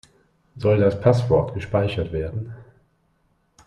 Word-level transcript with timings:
Soll 0.57 0.79
das 0.79 0.99
Passwort 0.99 1.53
gespeichert 1.53 2.11
werden? 2.11 2.55